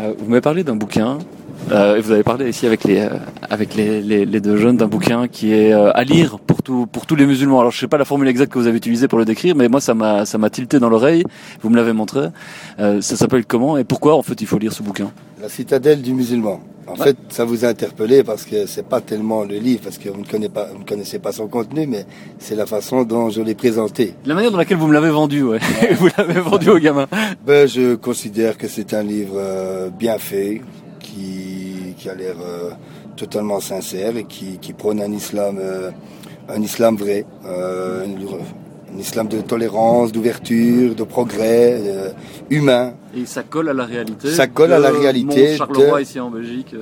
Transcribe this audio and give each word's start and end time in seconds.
Euh, 0.00 0.14
vous 0.18 0.26
m'avez 0.26 0.40
parlé 0.40 0.64
d'un 0.64 0.76
bouquin. 0.76 1.18
Euh, 1.70 1.96
et 1.96 2.00
vous 2.00 2.10
avez 2.10 2.22
parlé 2.22 2.48
ici 2.48 2.66
avec 2.66 2.84
les 2.84 2.98
euh, 3.00 3.10
avec 3.48 3.74
les, 3.74 4.00
les, 4.02 4.24
les 4.26 4.40
deux 4.40 4.56
jeunes 4.56 4.76
d'un 4.76 4.86
bouquin 4.88 5.28
qui 5.28 5.52
est 5.52 5.72
euh, 5.72 5.90
à 5.94 6.04
lire 6.04 6.38
pour 6.38 6.62
tout 6.62 6.86
pour 6.90 7.06
tous 7.06 7.16
les 7.16 7.26
musulmans. 7.26 7.60
Alors 7.60 7.72
je 7.72 7.78
sais 7.78 7.88
pas 7.88 7.98
la 7.98 8.04
formule 8.04 8.28
exacte 8.28 8.52
que 8.52 8.58
vous 8.58 8.66
avez 8.66 8.76
utilisée 8.78 9.08
pour 9.08 9.18
le 9.18 9.24
décrire, 9.24 9.54
mais 9.54 9.68
moi 9.68 9.80
ça 9.80 9.94
m'a 9.94 10.24
ça 10.26 10.38
m'a 10.38 10.50
tilté 10.50 10.78
dans 10.78 10.88
l'oreille. 10.90 11.24
Vous 11.62 11.70
me 11.70 11.76
l'avez 11.76 11.92
montré. 11.92 12.26
Euh, 12.80 13.00
ça 13.00 13.16
s'appelle 13.16 13.44
comment 13.46 13.76
et 13.78 13.84
pourquoi 13.84 14.16
en 14.16 14.22
fait 14.22 14.40
il 14.40 14.46
faut 14.46 14.58
lire 14.58 14.72
ce 14.72 14.82
bouquin? 14.82 15.10
La 15.40 15.48
citadelle 15.48 16.02
du 16.02 16.12
musulman. 16.12 16.60
En 16.86 16.94
Ouais. 16.94 17.04
fait, 17.04 17.16
ça 17.28 17.44
vous 17.44 17.64
a 17.64 17.68
interpellé 17.68 18.24
parce 18.24 18.44
que 18.44 18.66
c'est 18.66 18.82
pas 18.84 19.00
tellement 19.00 19.44
le 19.44 19.56
livre, 19.58 19.82
parce 19.84 19.96
que 19.96 20.08
vous 20.08 20.20
ne 20.22 20.26
connaissez 20.26 20.48
pas, 20.52 20.66
vous 20.72 20.80
ne 20.80 20.84
connaissez 20.84 21.18
pas 21.20 21.30
son 21.30 21.46
contenu, 21.46 21.86
mais 21.86 22.04
c'est 22.40 22.56
la 22.56 22.66
façon 22.66 23.04
dont 23.04 23.30
je 23.30 23.40
l'ai 23.42 23.54
présenté. 23.54 24.14
La 24.26 24.34
manière 24.34 24.50
dans 24.50 24.58
laquelle 24.58 24.78
vous 24.78 24.88
me 24.88 24.92
l'avez 24.92 25.10
vendu, 25.10 25.44
ouais. 25.44 25.60
vous 26.00 26.08
l'avez 26.18 26.40
vendu 26.40 26.68
aux 26.68 26.78
gamins. 26.80 27.06
Ben, 27.46 27.68
je 27.68 27.94
considère 27.94 28.58
que 28.58 28.66
c'est 28.66 28.92
un 28.92 29.04
livre 29.04 29.34
euh, 29.36 29.88
bien 29.90 30.18
fait, 30.18 30.62
qui, 32.00 32.08
a 32.08 32.14
l'air 32.14 32.34
euh, 32.40 32.70
totalement 33.16 33.60
sincère 33.60 34.16
et 34.16 34.24
qui, 34.24 34.58
qui 34.58 34.72
prône 34.72 35.00
un 35.02 35.12
islam, 35.12 35.56
euh, 35.60 35.90
un 36.48 36.62
islam 36.62 36.96
vrai, 36.96 37.26
euh, 37.44 38.06
un, 38.94 38.98
islam 38.98 39.28
de 39.28 39.40
tolérance, 39.42 40.10
d'ouverture, 40.10 40.94
de 40.94 41.04
progrès, 41.04 41.80
humain. 42.48 42.94
Et 43.14 43.26
ça 43.26 43.42
colle 43.42 43.68
à 43.68 43.74
la 43.74 43.84
réalité. 43.84 44.30
Ça 44.30 44.46
colle 44.46 44.72
à 44.72 44.78
la 44.78 44.90
réalité 44.90 45.50
Mont-Charleroi 45.52 45.98
de- 45.98 46.02
ici 46.02 46.18
en 46.18 46.30
Belgique, 46.30 46.74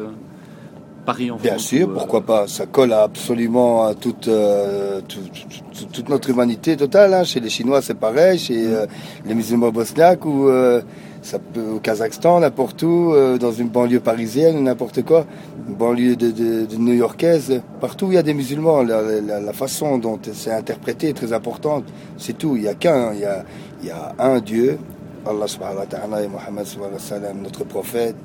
Paris 1.10 1.30
en 1.30 1.36
Bien 1.36 1.52
France. 1.52 1.62
sûr, 1.72 1.86
ou, 1.88 1.90
euh, 1.90 1.94
pourquoi 1.94 2.20
pas. 2.20 2.46
Ça 2.46 2.66
colle 2.66 2.92
à 2.92 3.02
absolument 3.02 3.86
à 3.86 3.94
toute, 3.94 4.28
euh, 4.28 5.00
tout- 5.08 5.28
tout- 5.76 5.86
toute 5.94 6.08
notre 6.10 6.28
humanité 6.28 6.76
totale. 6.76 7.14
hein. 7.14 7.24
Chez 7.24 7.40
les 7.40 7.48
Chinois, 7.56 7.80
c'est 7.80 7.94
pareil. 8.06 8.38
Chez 8.38 8.60
euh, 8.66 8.84
les 9.26 9.34
musulmans 9.34 9.70
bosniaques 9.70 10.26
ou 10.26 10.48
ça 11.22 11.38
peut 11.38 11.66
au 11.76 11.78
Kazakhstan, 11.80 12.40
n'importe 12.40 12.82
où, 12.82 13.12
euh, 13.14 13.38
dans 13.38 13.52
une 13.52 13.68
banlieue 13.68 14.00
parisienne 14.00 14.62
n'importe 14.62 15.00
quoi, 15.02 15.24
une 15.68 15.74
banlieue 15.74 16.14
de, 16.24 16.30
de, 16.30 16.66
de 16.66 16.76
new-yorkaise. 16.76 17.62
Partout 17.80 18.06
où 18.06 18.12
il 18.12 18.16
y 18.16 18.18
a 18.18 18.22
des 18.30 18.34
musulmans, 18.42 18.82
la, 18.82 19.00
la- 19.30 19.40
la 19.40 19.52
façon 19.62 19.98
dont 19.98 20.18
c'est 20.32 20.52
interprété 20.52 21.08
est 21.08 21.14
très 21.22 21.32
importante. 21.32 21.84
C'est 22.18 22.36
tout. 22.42 22.54
Il 22.56 22.64
y 22.64 22.68
a 22.68 22.74
qu'un. 22.74 23.12
Il 23.14 23.20
y 23.20 23.24
a, 23.24 23.44
il 23.82 23.88
y 23.88 23.90
a 23.90 24.14
un 24.18 24.40
Dieu. 24.40 24.78
Allah 25.26 25.46
subhanahu 25.46 25.78
wa 25.78 25.86
ta'ala 25.86 26.22
et 26.22 26.28
Mohammed 26.28 26.66
notre 27.42 27.64
prophète. 27.64 28.16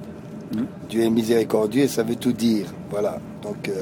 Dieu 0.90 1.04
est 1.04 1.10
miséricordieux, 1.10 1.88
ça 1.88 2.04
veut 2.04 2.16
tout 2.16 2.34
dire. 2.34 2.66
Voilà. 2.92 3.18
Donc, 3.44 3.70
euh, 3.70 3.74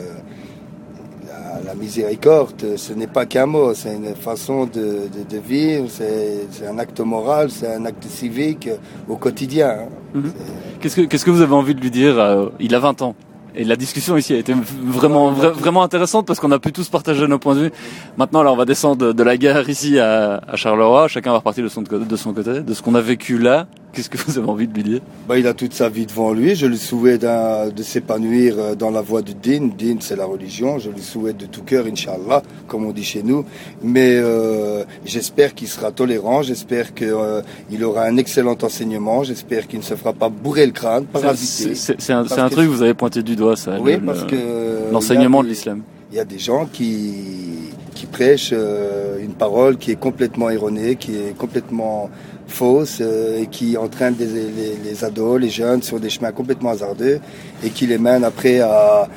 la, 1.27 1.61
la 1.65 1.75
miséricorde, 1.75 2.75
ce 2.77 2.93
n'est 2.93 3.07
pas 3.07 3.25
qu'un 3.25 3.45
mot, 3.45 3.73
c'est 3.73 3.93
une 3.95 4.15
façon 4.15 4.65
de, 4.65 4.79
de- 5.15 5.25
de 5.29 5.37
vivre, 5.37 5.87
c'est 5.89 6.47
un 6.67 6.77
acte 6.79 6.99
moral, 6.99 7.49
c'est 7.51 7.73
un 7.73 7.85
acte 7.85 8.05
civique 8.05 8.69
au 9.07 9.15
quotidien. 9.17 9.69
hein. 9.69 9.87
Mhm. 10.15 10.31
Qu'est-ce 10.79 11.25
que 11.25 11.31
vous 11.31 11.41
avez 11.41 11.53
envie 11.53 11.75
de 11.75 11.81
lui 11.81 11.91
dire 11.91 12.19
euh, 12.19 12.47
Il 12.59 12.73
a 12.75 12.79
20 12.79 13.01
ans. 13.01 13.15
Et 13.53 13.65
la 13.65 13.75
discussion 13.75 14.15
ici 14.15 14.33
a 14.33 14.37
été 14.37 14.53
vraiment 14.81 15.33
vra- 15.33 15.51
vraiment 15.51 15.83
intéressante 15.83 16.25
parce 16.25 16.39
qu'on 16.39 16.51
a 16.51 16.59
pu 16.59 16.71
tous 16.71 16.87
partager 16.87 17.27
nos 17.27 17.37
points 17.37 17.53
de 17.55 17.59
vue. 17.63 17.71
Maintenant, 18.17 18.43
là, 18.43 18.51
on 18.53 18.55
va 18.55 18.63
descendre 18.63 19.07
de, 19.07 19.11
de 19.11 19.23
la 19.23 19.35
gare 19.35 19.69
ici 19.69 19.99
à, 19.99 20.37
à 20.47 20.55
Charleroi. 20.55 21.09
Chacun 21.09 21.31
va 21.31 21.37
repartir 21.39 21.61
de 21.65 21.69
son, 21.69 21.81
de 21.81 22.15
son 22.15 22.33
côté, 22.33 22.61
de 22.61 22.73
ce 22.73 22.81
qu'on 22.81 22.95
a 22.95 23.01
vécu 23.01 23.37
là. 23.37 23.67
Qu'est-ce 23.93 24.09
que 24.09 24.17
vous 24.17 24.37
avez 24.37 24.47
envie 24.47 24.67
de 24.67 24.73
lui 24.73 24.83
dire? 24.83 25.01
Bah, 25.27 25.37
il 25.37 25.45
a 25.47 25.53
toute 25.53 25.73
sa 25.73 25.89
vie 25.89 26.05
devant 26.05 26.31
lui. 26.31 26.55
Je 26.55 26.65
lui 26.65 26.77
souhaite 26.77 27.21
de 27.25 27.83
s'épanouir 27.83 28.55
euh, 28.57 28.73
dans 28.75 28.89
la 28.89 29.01
voie 29.01 29.21
du 29.21 29.33
din. 29.33 29.69
Din, 29.77 29.97
c'est 29.99 30.15
la 30.15 30.25
religion. 30.25 30.79
Je 30.79 30.89
lui 30.89 31.01
souhaite 31.01 31.35
de 31.37 31.45
tout 31.45 31.63
cœur, 31.63 31.85
Inch'Allah, 31.85 32.41
comme 32.67 32.85
on 32.85 32.91
dit 32.91 33.03
chez 33.03 33.21
nous. 33.21 33.43
Mais 33.83 34.15
euh, 34.15 34.83
j'espère 35.05 35.53
qu'il 35.53 35.67
sera 35.67 35.91
tolérant. 35.91 36.41
J'espère 36.41 36.93
qu'il 36.93 37.83
aura 37.83 38.05
un 38.05 38.15
excellent 38.17 38.57
enseignement. 38.61 39.23
J'espère 39.23 39.67
qu'il 39.67 39.79
ne 39.79 39.83
se 39.83 39.95
fera 39.95 40.13
pas 40.13 40.29
bourrer 40.29 40.65
le 40.65 40.71
crâne, 40.71 41.05
C'est 41.13 41.21
parasiter. 41.21 41.75
c'est- 41.75 42.11
un, 42.13 42.19
un 42.25 42.49
truc 42.49 42.67
que 42.67 42.71
vous 42.73 42.81
avez 42.83 42.93
pointé 42.93 43.21
du 43.23 43.35
doigt, 43.35 43.55
ça. 43.57 43.77
Oui, 43.79 43.93
le- 43.93 43.99
parce 44.05 44.23
que 44.23 44.91
l'enseignement 44.91 45.43
de 45.43 45.49
l'islam. 45.49 45.81
Il 46.13 46.17
y 46.17 46.19
a 46.19 46.25
des 46.25 46.39
gens 46.39 46.65
qui, 46.71 47.70
qui 47.95 48.05
prêchent 48.05 48.51
euh, 48.53 49.17
une 49.21 49.33
parole 49.33 49.77
qui 49.77 49.91
est 49.91 49.99
complètement 49.99 50.49
erronée, 50.49 50.95
qui 50.95 51.15
est 51.15 51.37
complètement 51.37 52.09
fausse 52.47 52.99
euh, 53.01 53.41
et 53.41 53.47
qui 53.47 53.77
entraîne 53.77 54.15
des, 54.15 54.25
les, 54.25 54.75
les 54.83 55.03
ados, 55.05 55.39
les 55.39 55.49
jeunes 55.49 55.81
sur 55.81 55.99
des 55.99 56.09
chemins 56.09 56.31
complètement 56.31 56.71
hasardeux 56.71 57.19
et 57.63 57.69
qui 57.69 57.87
les 57.87 57.97
mène 57.97 58.23
après 58.23 58.59
à 58.61 59.07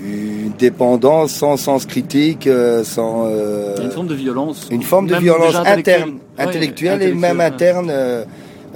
une 0.00 0.52
dépendance 0.58 1.32
sans 1.32 1.56
sens 1.56 1.84
critique, 1.84 2.46
euh, 2.46 2.84
sans 2.84 3.26
euh, 3.26 3.74
une 3.82 3.90
forme 3.90 4.06
de 4.06 4.14
violence. 4.14 4.68
une 4.70 4.82
forme 4.82 5.06
de 5.08 5.16
violence 5.16 5.54
intellectuelle. 5.56 5.94
interne, 6.02 6.18
Ouais, 6.38 6.44
intellectuelle 6.44 7.02
et 7.02 7.12
même 7.14 7.40
interne. 7.40 7.88
euh, 7.90 8.24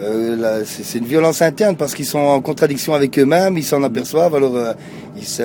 euh, 0.00 0.62
c'est 0.64 0.82
c'est 0.84 0.98
une 0.98 1.04
violence 1.04 1.42
interne 1.42 1.76
parce 1.76 1.94
qu'ils 1.94 2.06
sont 2.06 2.18
en 2.18 2.40
contradiction 2.40 2.94
avec 2.94 3.16
eux-mêmes, 3.18 3.56
ils 3.58 3.62
s'en 3.64 3.82
aperçoivent, 3.82 4.34
alors 4.34 4.56
euh, 4.56 4.72
ils, 5.16 5.24
se, 5.26 5.42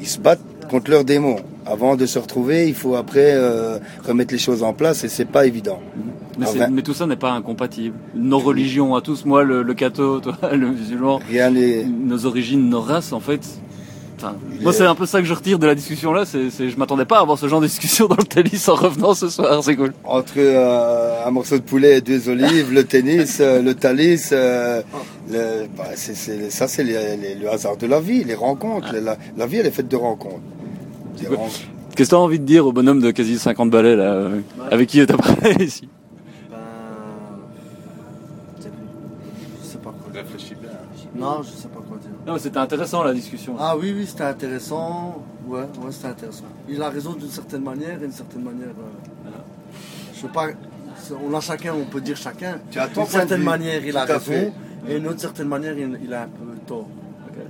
ils 0.00 0.08
se 0.08 0.18
battent 0.18 0.40
contre 0.70 0.90
leurs 0.90 1.04
démons. 1.04 1.36
Avant 1.66 1.96
de 1.96 2.06
se 2.06 2.18
retrouver, 2.18 2.68
il 2.68 2.74
faut 2.74 2.94
après 2.94 3.32
euh, 3.34 3.78
remettre 4.06 4.32
les 4.32 4.38
choses 4.38 4.62
en 4.62 4.72
place 4.72 5.04
et 5.04 5.08
c'est 5.08 5.24
pas 5.26 5.46
évident. 5.46 5.80
Mais, 6.38 6.46
Ah, 6.60 6.68
mais 6.70 6.82
tout 6.82 6.94
ça 6.94 7.06
n'est 7.06 7.16
pas 7.16 7.32
incompatible. 7.32 7.94
Nos 8.14 8.38
religions 8.38 8.94
à 8.94 9.00
tous, 9.02 9.24
moi 9.24 9.44
le, 9.44 9.62
le 9.62 9.74
catho, 9.74 10.20
toi 10.24 10.36
le 10.52 10.68
musulman, 10.70 11.20
Rien 11.28 11.50
nos 11.50 12.24
origines, 12.26 12.68
nos 12.68 12.80
races 12.80 13.12
en 13.12 13.20
fait. 13.20 13.40
Enfin, 14.16 14.34
moi 14.60 14.72
est- 14.72 14.76
c'est 14.76 14.84
un 14.84 14.94
peu 14.94 15.06
ça 15.06 15.20
que 15.20 15.26
je 15.26 15.32
retire 15.32 15.58
de 15.58 15.66
la 15.66 15.74
discussion 15.74 16.12
là. 16.12 16.24
C'est, 16.26 16.50
je 16.50 16.76
m'attendais 16.78 17.04
pas 17.06 17.18
à 17.18 17.22
avoir 17.22 17.38
ce 17.38 17.46
genre 17.48 17.60
de 17.60 17.66
discussion 17.66 18.06
dans 18.06 18.16
le 18.18 18.24
tennis 18.24 18.68
en 18.68 18.74
revenant 18.74 19.14
ce 19.14 19.28
soir. 19.28 19.62
C'est 19.64 19.76
cool. 19.76 19.92
Entre 20.04 20.34
euh, 20.38 21.26
un 21.26 21.30
morceau 21.30 21.56
de 21.56 21.62
poulet 21.62 21.98
et 21.98 22.00
deux 22.00 22.28
olives, 22.28 22.72
le 22.72 22.84
tennis, 22.84 23.38
euh, 23.40 23.62
le 23.62 23.74
talis, 23.74 24.28
euh, 24.32 24.82
le- 25.30 25.66
bah, 25.76 25.84
ça 25.94 26.68
c'est 26.68 26.84
le 26.84 27.48
hasard 27.50 27.76
de 27.76 27.86
la 27.86 28.00
vie, 28.00 28.24
les 28.24 28.34
rencontres. 28.34 28.94
La, 29.02 29.16
la 29.36 29.46
vie 29.46 29.58
elle 29.58 29.66
est 29.66 29.70
faite 29.70 29.88
de 29.88 29.96
rencontres. 29.96 30.40
Qu'est-ce 31.96 32.08
que 32.10 32.14
t'as 32.14 32.20
envie 32.20 32.38
de 32.38 32.44
dire 32.44 32.66
au 32.66 32.72
bonhomme 32.72 33.00
de 33.00 33.10
quasi 33.10 33.38
50 33.38 33.70
balais 33.70 33.96
là, 33.96 34.04
euh, 34.12 34.40
avec 34.70 34.88
qui 34.88 35.04
t'as 35.06 35.16
parlé 35.16 35.54
ici 35.64 35.88
Ben. 36.50 36.56
Je 39.62 39.66
sais 39.66 39.78
pas 39.78 39.90
quoi 39.90 40.12
dire. 40.12 40.22
Réfléchis 40.22 40.54
bien. 40.54 40.70
Non, 41.14 41.42
je 41.42 41.48
sais 41.50 41.68
pas 41.68 41.80
quoi 41.86 41.98
dire. 41.98 42.10
Non, 42.26 42.34
mais 42.34 42.38
c'était 42.38 42.58
intéressant 42.58 43.02
la 43.02 43.12
discussion. 43.12 43.56
Ah 43.58 43.76
oui, 43.76 43.92
oui, 43.96 44.06
c'était 44.06 44.24
intéressant. 44.24 45.22
Ouais, 45.46 45.60
ouais, 45.60 45.90
c'était 45.90 46.08
intéressant. 46.08 46.44
Il 46.68 46.80
a 46.82 46.88
raison 46.90 47.12
d'une 47.14 47.28
certaine 47.30 47.62
manière 47.62 47.94
et 47.96 47.98
d'une 48.06 48.12
certaine 48.12 48.42
manière. 48.42 48.68
euh, 48.68 49.08
Voilà. 49.22 49.38
Je 50.14 50.20
sais 50.20 50.28
pas. 50.28 50.46
On 51.28 51.34
a 51.34 51.40
chacun, 51.40 51.74
on 51.74 51.84
peut 51.86 52.00
dire 52.00 52.16
chacun. 52.16 52.58
Tu 52.70 52.78
as 52.78 52.86
ton 52.88 53.02
D'une 53.02 53.10
certaine 53.10 53.42
manière, 53.42 53.84
il 53.84 53.96
a 53.96 54.04
raison. 54.04 54.20
fait. 54.20 54.52
Et 54.88 54.98
d'une 54.98 55.08
autre 55.08 55.20
certaine 55.20 55.48
manière, 55.48 55.76
il, 55.76 55.98
il 56.04 56.14
a 56.14 56.22
un 56.22 56.26
peu 56.28 56.44
tort. 56.66 56.86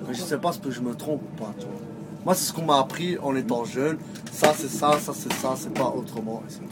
Mais 0.08 0.14
je 0.14 0.20
sais 0.20 0.38
pas 0.38 0.52
ce 0.52 0.58
que 0.60 0.70
je 0.70 0.80
me 0.80 0.94
trompe 0.94 1.20
ou 1.22 1.36
pas. 1.40 1.52
tu 1.58 1.66
vois. 1.66 1.74
Moi, 2.24 2.34
c'est 2.34 2.44
ce 2.44 2.52
qu'on 2.52 2.62
m'a 2.64 2.78
appris 2.78 3.16
en 3.22 3.34
étant 3.34 3.64
jeune. 3.64 3.96
Ça, 4.32 4.52
c'est 4.56 4.68
ça, 4.70 4.98
ça, 5.00 5.12
c'est 5.14 5.32
ça, 5.34 5.54
c'est 5.56 5.72
pas 5.72 5.92
autrement. 5.96 6.42
Et 6.46 6.52
c'est 6.52 6.58
tout. 6.58 6.64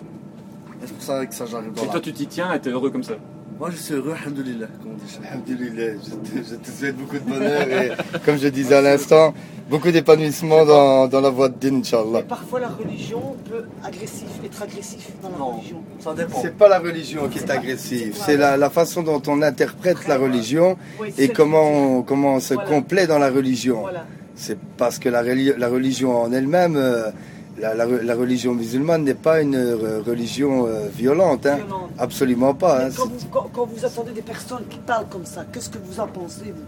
Et 0.82 0.86
c'est 0.86 0.92
pour 0.94 1.02
ça 1.02 1.26
que 1.26 1.34
ça, 1.34 1.46
j'arrive 1.46 1.72
dans 1.72 1.82
Et 1.82 1.86
la... 1.86 1.92
toi 1.92 2.00
tu 2.00 2.12
t'y 2.12 2.26
tiens 2.26 2.52
et 2.52 2.60
t'es 2.60 2.70
heureux 2.70 2.90
comme 2.90 3.02
ça. 3.02 3.14
Moi, 3.58 3.70
je 3.72 3.76
suis 3.76 3.94
heureux, 3.94 4.14
alhamdoulilah, 4.22 4.66
comme 4.80 4.92
on 4.92 5.04
dit. 5.04 5.18
Alhamdulillah, 5.28 5.94
je 5.94 6.10
te, 6.40 6.48
je 6.50 6.54
te 6.54 6.70
souhaite 6.70 6.96
beaucoup 6.96 7.16
de 7.18 7.28
bonheur 7.28 7.62
et, 7.62 7.90
comme 8.24 8.36
je 8.38 8.46
disais 8.46 8.76
à 8.76 8.80
l'instant, 8.82 9.34
beaucoup 9.68 9.90
d'épanouissement 9.90 10.64
dans, 10.64 11.08
dans 11.08 11.20
la 11.20 11.30
voie 11.30 11.48
de 11.48 11.54
Din, 11.58 11.80
Inch'Allah. 11.80 12.20
Mais 12.20 12.22
parfois 12.22 12.60
la 12.60 12.68
religion 12.68 13.34
peut 13.50 13.64
agressif, 13.82 14.28
être 14.44 14.62
agressif 14.62 15.10
dans 15.20 15.30
la 15.30 15.38
Non, 15.38 15.50
religion. 15.56 15.82
ça 15.98 16.14
dépend. 16.14 16.40
C'est 16.40 16.56
pas 16.56 16.68
la 16.68 16.78
religion 16.78 17.26
qui 17.28 17.38
est 17.40 17.50
agressive, 17.50 18.14
c'est 18.24 18.36
la, 18.36 18.56
la 18.56 18.70
façon 18.70 19.02
dont 19.02 19.20
on 19.26 19.42
interprète 19.42 20.06
la 20.06 20.18
religion 20.18 20.76
et 21.16 21.28
comment 21.30 21.68
on, 21.98 22.02
comment 22.02 22.34
on 22.34 22.40
se 22.40 22.54
Voilà. 22.54 22.68
complaît 22.70 23.06
dans 23.08 23.18
la 23.18 23.30
religion. 23.30 23.80
Voilà. 23.80 24.06
C'est 24.40 24.56
parce 24.76 24.98
que 25.00 25.08
la, 25.08 25.22
reli- 25.22 25.56
la 25.58 25.68
religion 25.68 26.22
en 26.22 26.30
elle-même, 26.32 26.76
euh, 26.76 27.10
la, 27.58 27.74
la 27.74 27.86
re- 27.86 28.02
la 28.02 28.14
religion 28.14 28.54
musulmane 28.54 29.02
n'est 29.02 29.14
pas 29.28 29.40
une 29.40 29.56
euh, 29.56 30.00
religion 30.06 30.66
euh, 30.68 30.86
violente, 30.94 31.44
hein. 31.46 31.56
Violente. 31.56 31.90
absolument 31.98 32.54
pas. 32.54 32.84
hein. 32.86 32.90
Quand, 32.96 33.06
vous, 33.08 33.26
quand, 33.32 33.50
quand 33.52 33.66
vous 33.66 33.84
attendez 33.84 34.12
des 34.12 34.22
personnes 34.22 34.62
qui 34.70 34.78
parlent 34.78 35.08
comme 35.10 35.26
ça, 35.26 35.44
qu'est-ce 35.52 35.68
que 35.68 35.78
vous 35.84 35.98
en 35.98 36.06
pensez 36.06 36.44
vous? 36.56 36.62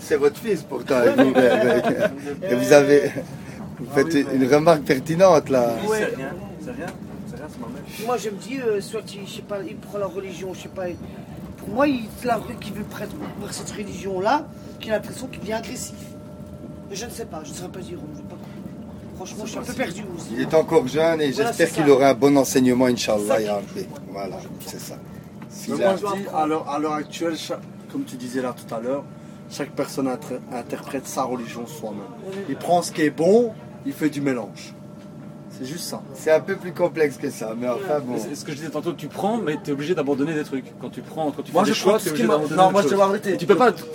C'est 0.00 0.16
votre 0.16 0.36
fils 0.38 0.62
pourtant. 0.62 1.00
et 1.02 1.10
vous, 1.16 1.32
et 2.50 2.54
vous 2.54 2.72
avez, 2.72 3.10
vous 3.78 3.86
Ah 3.90 3.94
faites 3.94 4.12
oui, 4.14 4.26
une 4.34 4.46
remarque 4.52 4.82
pertinente 4.82 5.48
là. 5.48 5.76
Oui, 5.88 5.96
C'est 5.98 6.04
rien, 6.16 6.28
c'est 6.62 6.70
rien, 6.72 6.86
c'est 7.30 7.36
rien, 7.36 7.46
c'est 7.50 7.60
ma 7.60 7.66
mère. 7.68 7.82
Moi 8.06 8.16
je 8.18 8.28
me 8.28 8.36
dis, 8.36 8.58
euh, 8.60 8.80
soit 8.82 9.00
il, 9.14 9.26
je 9.26 9.36
sais 9.36 9.42
pas, 9.42 9.60
il 9.66 9.76
prend 9.76 9.96
la 9.98 10.06
religion, 10.06 10.52
je 10.52 10.62
sais 10.62 10.68
pas. 10.68 10.84
Pour 11.56 11.68
moi, 11.70 11.86
il, 11.86 12.02
la 12.24 12.36
rue 12.36 12.56
qui 12.60 12.70
veut 12.72 12.82
prêtre 12.82 13.14
vers 13.40 13.54
cette 13.54 13.70
religion-là, 13.70 14.46
qui 14.80 14.90
a 14.90 14.94
l'impression 14.94 15.28
qu'il 15.28 15.40
devient 15.40 15.52
agressif. 15.54 15.94
Mais 16.92 16.98
je 16.98 17.06
ne 17.06 17.10
sais 17.10 17.24
pas, 17.24 17.40
je 17.42 17.48
ne 17.50 17.54
saurais 17.54 17.70
pas 17.70 17.78
dire. 17.80 17.98
je 18.12 18.16
sais 18.18 18.22
pas. 18.24 18.36
Franchement, 19.16 19.44
je 19.46 19.50
suis 19.50 19.58
un 19.58 19.62
peu 19.62 19.72
perdu 19.72 20.04
aussi. 20.14 20.26
Il 20.34 20.42
est 20.42 20.52
encore 20.54 20.86
jeune 20.86 21.22
et 21.22 21.30
Voilà, 21.30 21.52
j'espère 21.52 21.72
qu'il 21.72 21.90
aura 21.90 22.08
un 22.10 22.14
bon 22.14 22.36
enseignement, 22.36 22.84
Inch'Allah. 22.84 23.38
Voilà, 24.10 24.36
c'est 24.66 24.78
ça. 24.80 24.96
Mais 25.68 25.76
moi 25.76 25.94
je 25.96 26.20
dis, 26.20 26.26
à 26.34 26.46
l'heure, 26.46 26.92
actuelle, 26.92 27.36
comme 27.90 28.04
tu 28.04 28.16
disais 28.16 28.42
là 28.42 28.54
tout 28.54 28.74
à 28.74 28.78
l'heure, 28.80 29.04
chaque 29.50 29.70
personne 29.70 30.06
inter- 30.08 30.38
interprète 30.52 31.06
sa 31.06 31.22
religion 31.22 31.66
soi-même. 31.66 32.00
Il 32.50 32.56
prend 32.56 32.82
ce 32.82 32.92
qui 32.92 33.02
est 33.02 33.10
bon, 33.10 33.52
il 33.86 33.94
fait 33.94 34.10
du 34.10 34.20
mélange. 34.20 34.74
C'est 35.58 35.66
juste 35.66 35.84
ça. 35.84 36.02
C'est 36.14 36.30
un 36.30 36.40
peu 36.40 36.56
plus 36.56 36.72
complexe 36.72 37.18
que 37.18 37.28
ça, 37.30 37.54
mais 37.56 37.68
enfin 37.68 38.00
bon. 38.00 38.14
C'est 38.18 38.34
ce 38.34 38.44
que 38.44 38.52
je 38.52 38.56
disais 38.56 38.70
tantôt, 38.70 38.94
tu 38.94 39.06
prends, 39.06 39.36
mais 39.36 39.58
tu 39.62 39.70
es 39.70 39.72
obligé 39.74 39.94
d'abandonner 39.94 40.32
des 40.34 40.44
trucs. 40.44 40.64
Quand 40.80 40.88
tu 40.88 41.02
prends, 41.02 41.30
quand 41.30 41.42
tu 41.42 41.52
fais 41.52 41.58
Moi 41.58 41.64
des 41.64 41.68
je 41.72 41.74
choix, 41.74 41.98
tu 41.98 42.06
es 42.06 42.10
ce 42.10 42.14
qui 42.14 42.22
obligé 42.22 42.26
m'a. 42.26 42.34
d'abandonner 42.34 42.62
Non, 42.62 42.70
moi 42.72 42.82
je 42.82 42.88
la 42.94 43.06
vérité. 43.08 43.36
Tu 43.36 43.46
peux 43.46 43.56
pas 43.56 43.70
prendre 43.70 43.92